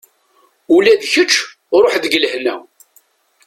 [0.75, 1.33] Ula d kečč
[1.81, 2.55] ruḥ deg lehna.